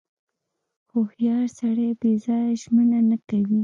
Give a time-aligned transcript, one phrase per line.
[0.91, 3.59] •هوښیار سړی بې ځایه ژمنه نه کوي.